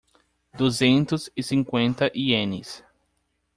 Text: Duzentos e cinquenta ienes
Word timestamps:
Duzentos 0.57 1.29
e 1.37 1.43
cinquenta 1.43 2.09
ienes 2.15 2.83